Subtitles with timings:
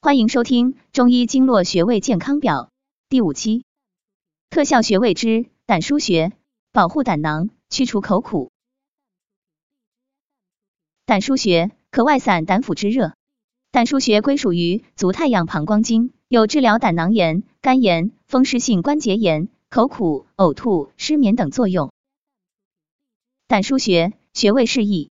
[0.00, 2.66] 欢迎收听《中医经络穴位健康表》
[3.08, 3.64] 第五期，
[4.48, 6.30] 特效穴位之胆腧穴，
[6.70, 8.52] 保护胆囊，去除口苦。
[11.04, 13.14] 胆腧穴可外散胆腑之热，
[13.72, 21.90] 胆腧穴归属于足太阳膀胱经，有治疗胆囊炎、肝炎、风湿性关节炎、口苦、呕吐、失眠等作用。
[23.48, 25.10] 胆腧穴穴位示意：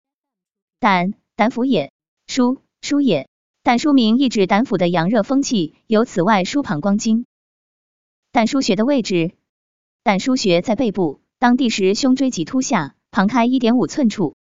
[0.82, 1.94] 胆，胆腑也；
[2.28, 3.30] 腧，腧也。
[3.64, 7.26] 胆腧名意指胆腑的阳热风气，由此外输膀胱经。
[8.34, 9.38] 胆腧穴的位置，
[10.04, 14.36] 胆腧穴在背部，当地时胸椎棘突下，旁开一点五寸处。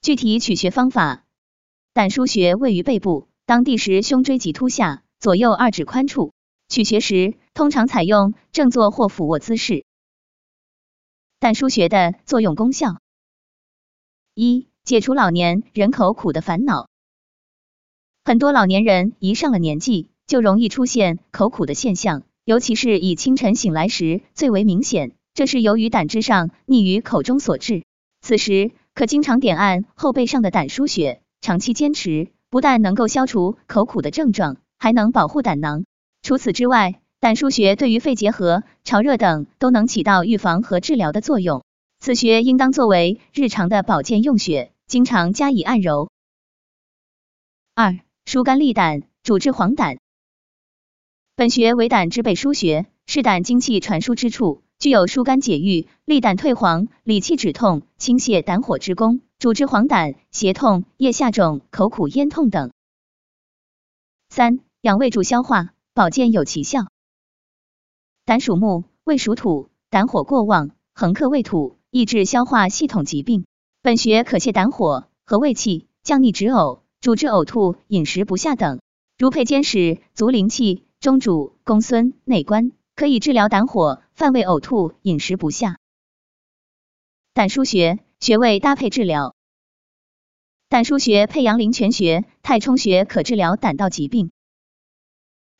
[0.00, 1.26] 具体取穴方法，
[1.92, 6.32] 胆腧穴位于背部，当地时胸椎棘突下，左右二指宽处。
[6.66, 9.84] 取穴时，通常采用正坐或俯卧姿势。
[11.40, 13.02] 胆腧穴的作用功效：
[14.32, 16.88] 一、解除老年人口苦的烦恼。
[18.26, 25.12] 很多老年人一上了年纪，就容易出现口苦的现象，尤其是以清晨醒来时最为明显。
[25.34, 27.82] 这是由于胆汁上逆于口中所致。
[28.22, 35.84] 此时可经常点按后背上的胆腧穴，长期坚持，不但能够消除口苦的症状，还能保护胆囊。
[36.22, 41.62] 除此之外，胆腧穴对于肺结核、潮热等都能起到预防和治疗的作用。
[42.00, 46.08] 此穴应当作为日常的保健用穴，经常加以按揉。
[47.74, 47.98] 二。
[48.34, 49.98] 疏肝利胆，主治黄疸。
[51.36, 62.72] 本穴为胆之背腧穴，是胆精气传输之处，具有疏肝解郁、利胆退黄、理气止痛、清泻胆火之功，主治黄疸、胁痛、腋下肿、口苦咽痛等。
[64.30, 66.88] 三、养胃助消化，保健有奇效。
[68.24, 73.46] 胆属木，胃属土，胆火过旺，横克胃土，易致消化系统疾病。
[73.80, 76.80] 本穴可泻胆火，和胃气，降逆止呕。
[77.04, 78.80] 主治呕吐、饮食不下等，
[79.18, 85.76] 如配兼使足灵气、中主、公孙、内关，可以治疗胆火、犯胃呕吐、饮食不下。
[87.34, 89.36] 胆腧穴穴位搭配治疗，
[90.70, 94.30] 胆腧穴配阳陵泉穴、太冲穴可治疗胆道疾病。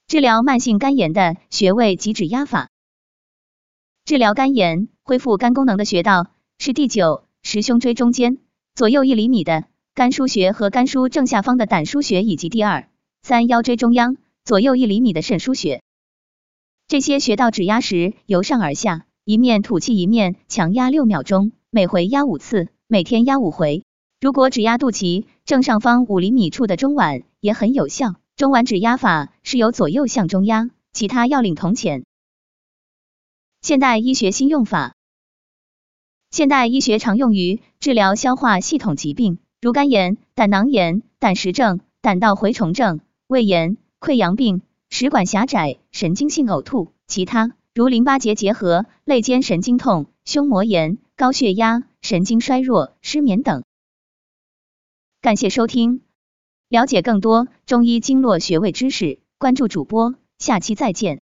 [0.07, 2.71] 治疗慢性肝炎的穴位及指压法，
[4.07, 8.39] 治疗肝炎、恢复肝功能的穴道是第九十胸椎中间
[8.75, 9.67] 左右一厘米的。
[9.95, 12.89] 肝腧穴和肝腧正下方的胆腧穴，以及第二、
[13.23, 15.83] 三腰椎中央左右一厘米的肾腧穴，
[16.89, 23.85] 这些穴道指压时由上而下，一面吐气一面强压六秒钟，每回压五次，每天压五回。
[24.21, 28.17] 如果指压肚脐正上方五厘米处的中脘也很有效。
[28.35, 32.05] 中脘指压法是由左右向中压，其他要领同前。
[33.63, 34.97] 现代医学新用法，
[36.33, 39.39] 现代医学常用于治疗消化系统疾病。
[39.65, 44.61] 如肝炎、胆囊炎、胆石症、胆道蛔虫症、胃炎、溃疡病、
[44.91, 53.65] 食管狭窄、神经性呕吐，其他如淋巴结结核、肋间神经痛、胸膜炎、高血压、神经衰弱、失眠等。
[55.23, 56.03] 感谢收听，
[56.69, 61.24] 了解更多中医经络穴位知识，关注主播，下期再见。